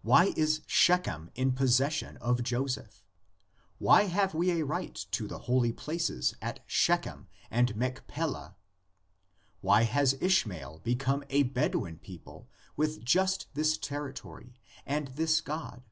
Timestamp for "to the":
5.10-5.40